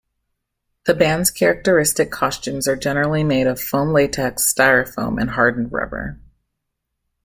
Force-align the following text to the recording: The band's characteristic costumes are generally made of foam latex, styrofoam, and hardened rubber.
The 0.87 0.95
band's 0.95 1.29
characteristic 1.29 2.09
costumes 2.09 2.67
are 2.67 2.75
generally 2.75 3.23
made 3.23 3.45
of 3.45 3.61
foam 3.61 3.93
latex, 3.93 4.51
styrofoam, 4.51 5.21
and 5.21 5.29
hardened 5.29 5.71
rubber. 5.71 6.19